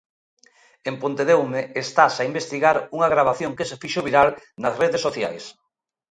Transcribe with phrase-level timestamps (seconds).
[0.89, 4.29] En Pontedeume estase a investigar unha gravación que se fixo viral
[4.63, 5.43] nas redes sociais.